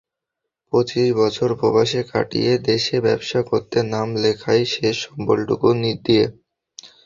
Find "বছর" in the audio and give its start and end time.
1.15-1.49